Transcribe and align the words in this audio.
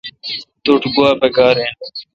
توٹھ 0.63 0.87
گوا 0.93 1.09
پکار 1.21 1.55
این۔ 1.59 1.73